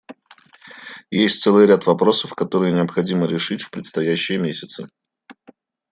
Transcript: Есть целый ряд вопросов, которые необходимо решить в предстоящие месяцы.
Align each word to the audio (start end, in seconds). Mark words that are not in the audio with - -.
Есть 1.11 1.41
целый 1.43 1.67
ряд 1.67 1.85
вопросов, 1.85 2.33
которые 2.33 2.73
необходимо 2.73 3.27
решить 3.27 3.61
в 3.61 3.69
предстоящие 3.69 4.39
месяцы. 4.39 4.87